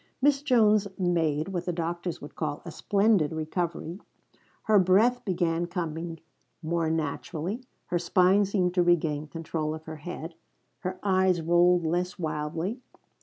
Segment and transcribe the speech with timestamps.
[0.19, 3.99] Miss Jones made what the doctors would call a splendid recovery.
[4.63, 6.19] Her breath began coming
[6.63, 10.33] more naturally; her spine seemed to regain control of her head;
[10.79, 12.79] her eyes rolled less wildly.